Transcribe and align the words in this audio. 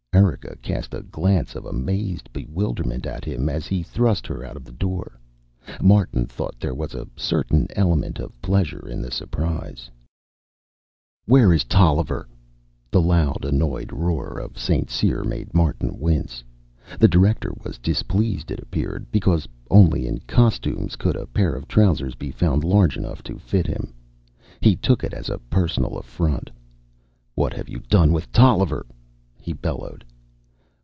Erika 0.13 0.57
cast 0.57 0.93
a 0.93 1.01
glance 1.03 1.55
of 1.55 1.65
amazed 1.65 2.31
bewilderment 2.33 3.05
at 3.05 3.23
him 3.25 3.47
as 3.49 3.65
he 3.67 3.81
thrust 3.81 4.27
her 4.27 4.43
out 4.43 4.57
of 4.57 4.65
the 4.65 4.71
door. 4.73 5.17
Martin 5.81 6.25
thought 6.27 6.59
there 6.59 6.75
was 6.75 6.93
a 6.93 7.07
certain 7.15 7.65
element 7.77 8.19
of 8.19 8.39
pleasure 8.41 8.85
in 8.87 9.01
the 9.01 9.09
surprise. 9.09 9.89
"Where 11.25 11.53
is 11.53 11.63
Tolliver?" 11.63 12.27
The 12.91 13.01
loud, 13.01 13.45
annoyed 13.45 13.91
roar 13.93 14.37
of 14.37 14.59
St. 14.59 14.89
Cyr 14.89 15.23
made 15.23 15.53
Martin 15.53 15.97
wince. 15.97 16.43
The 16.99 17.07
director 17.07 17.53
was 17.63 17.77
displeased, 17.77 18.51
it 18.51 18.59
appeared, 18.59 19.09
because 19.13 19.47
only 19.69 20.07
in 20.07 20.19
Costumes 20.27 20.97
could 20.97 21.15
a 21.15 21.25
pair 21.27 21.53
of 21.55 21.67
trousers 21.69 22.15
be 22.15 22.31
found 22.31 22.63
large 22.65 22.97
enough 22.97 23.23
to 23.23 23.39
fit 23.39 23.65
him. 23.65 23.93
He 24.59 24.75
took 24.75 25.03
it 25.05 25.13
as 25.13 25.29
a 25.29 25.39
personal 25.39 25.97
affront. 25.97 26.51
"What 27.33 27.53
have 27.53 27.69
you 27.69 27.79
done 27.89 28.11
with 28.11 28.29
Tolliver?" 28.33 28.85
he 29.43 29.53
bellowed. 29.53 30.05